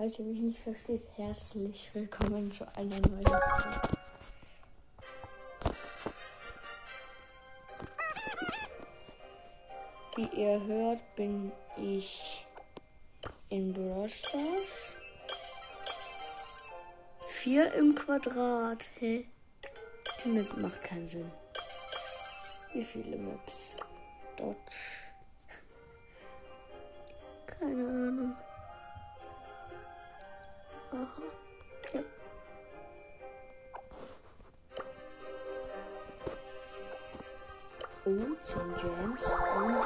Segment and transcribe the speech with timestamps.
[0.00, 3.98] Falls ihr mich nicht versteht, herzlich willkommen zu einer neuen Folge.
[10.16, 12.46] Wie ihr hört, bin ich
[13.50, 14.08] in Brawl.
[17.28, 18.88] Vier im Quadrat.
[19.00, 19.26] Hä?
[20.24, 21.30] Die Map macht keinen Sinn.
[22.72, 23.72] Wie viele Maps?
[24.38, 24.99] Dodge.
[38.22, 39.24] Oh, 10 Gems
[39.56, 39.80] und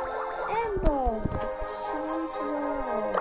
[0.50, 1.22] Amber.
[1.66, 3.12] 20 Euro.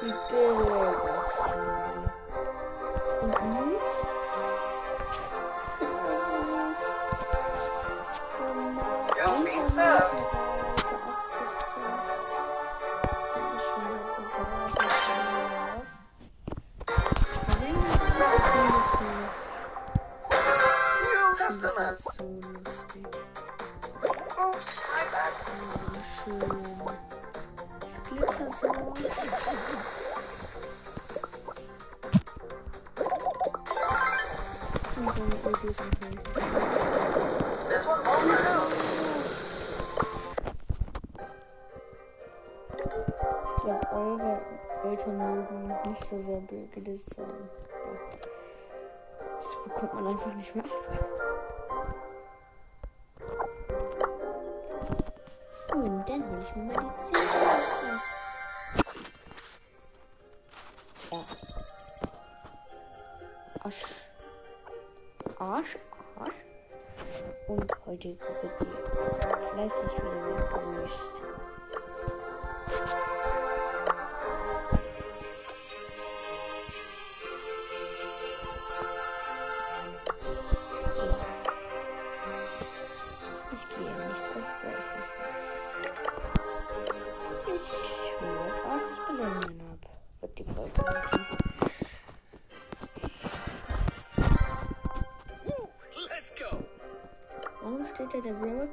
[0.00, 1.70] Wie billig das sind.
[3.22, 3.36] Und
[3.70, 3.98] nicht?
[9.16, 10.14] Just being served.
[21.02, 22.00] New customers.
[26.26, 26.50] Bad.
[37.68, 38.50] This one won't move.
[43.56, 44.40] Ich glaube, eure
[44.84, 46.42] Eltern mögen nicht so sehr.
[47.16, 47.24] Ja.
[49.36, 50.70] Das bekommt man einfach nicht mehr ab.
[55.72, 58.00] Und dann hole ich mir mal die 10 Chancen.
[61.10, 61.18] Ja.
[63.62, 63.84] Arsch.
[65.38, 65.78] Arsch,
[66.18, 66.40] Arsch.
[67.46, 68.50] Und heute wird ihr
[69.52, 71.14] fleißig wieder begrüßt.
[71.14, 71.29] Ich
[90.76, 91.26] Wird die Folge heißen.
[96.08, 96.64] Let's go.
[97.62, 98.68] Warum steht da der Brawl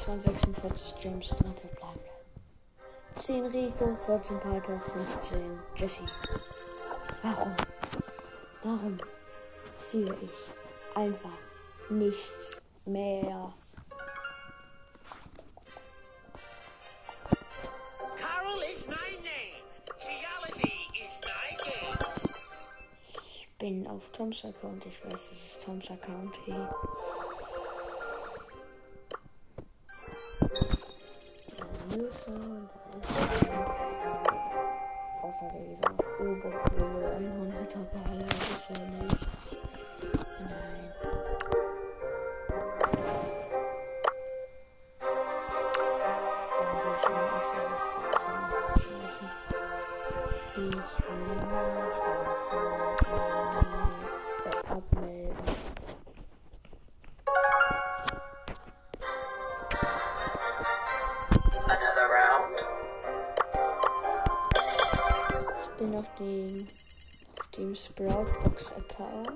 [0.00, 2.10] Es waren 46 James, 3 verbleibende.
[3.16, 6.02] 10 Rico, 14 Piper, 15 Jesse.
[7.24, 7.56] Warum?
[8.62, 8.96] Warum
[9.76, 11.36] ziehe ich einfach
[11.90, 13.52] nichts mehr?
[18.14, 18.94] Carol is my
[19.24, 19.64] name.
[19.98, 21.98] Geology is my game.
[23.34, 24.86] Ich bin auf Toms Account.
[24.86, 26.38] Ich weiß, das ist Toms Account.
[26.46, 26.68] Hey.
[35.20, 38.20] Außer dieser Oberkohle 100er Ball.
[38.22, 39.56] Ist ja nichts.
[40.38, 40.92] Nein.
[50.54, 50.64] Ich
[51.08, 52.27] will nicht
[65.98, 66.68] auf dem,
[67.40, 69.32] auf dem Sproutbox Account.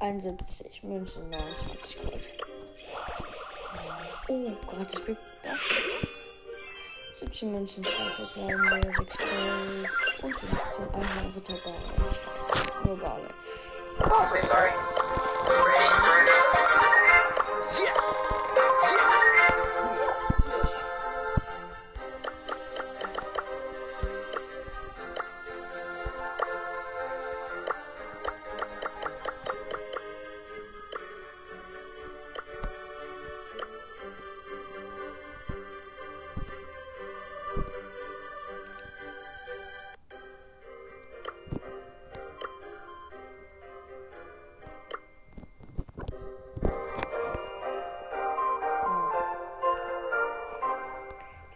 [0.00, 2.26] Einundsiebzig Münzen, 29 Gold.
[4.28, 5.82] Oh, gratis Big Box.
[7.20, 9.90] 17 Münzen, 2 verbleibende, 6 Gold
[10.22, 12.84] und 15 Einhorn wird dabei.
[12.84, 13.30] Nur Bale.
[14.02, 14.70] Awfully sorry.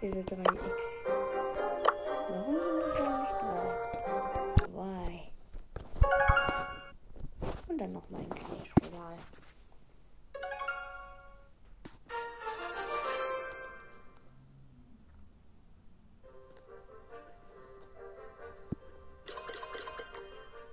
[0.04, 0.36] Diese 3x.
[2.28, 3.64] Warum sind das eigentlich drei?
[4.74, 5.32] Why?
[7.68, 8.30] Und dann noch mein
[8.82, 9.18] Royale.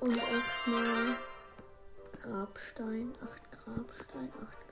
[0.02, 1.16] Und achtmal
[2.22, 4.71] Grabstein, acht Grabstein, acht Grab.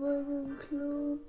[0.00, 1.20] Keiner in meinem Club.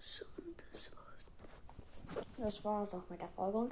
[0.00, 0.24] So,
[2.38, 2.94] das war's.
[2.94, 3.68] Auch mit der Folge.